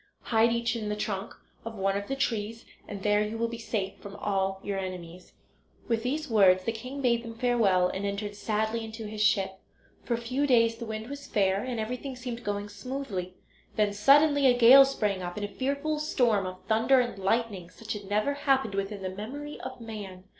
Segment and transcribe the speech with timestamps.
[0.23, 3.59] Hide each in the trunk of one of the trees and there you will be
[3.59, 5.33] safe from all your enemies."
[5.87, 9.59] With these words the king bade them farewell and entered sadly into his ship.
[10.03, 13.35] For a few days the wind was fair, and everything seemed going smoothly;
[13.75, 17.93] then, suddenly, a gale sprang up, and a fearful storm of thunder and lightning, such
[17.95, 20.23] as had never happened within the memory of man.